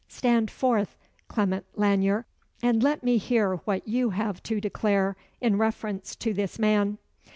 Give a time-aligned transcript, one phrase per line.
[0.07, 0.97] Stand forth,
[1.27, 2.25] Clement Lanyere
[2.63, 6.97] and let me hear what you have to declare in reference to this man."